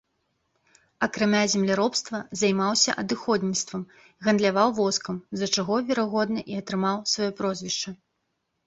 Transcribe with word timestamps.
Акрамя 1.07 1.41
земляробства 1.53 2.21
займаўся 2.41 2.97
адыходніцтвам, 3.03 3.81
гандляваў 4.29 4.69
воскам, 4.81 5.15
з-за 5.37 5.47
чаго, 5.59 5.75
верагодна, 5.93 6.39
і 6.55 6.61
атрымаў 6.65 6.97
сваё 7.15 7.31
прозвішча. 7.43 7.89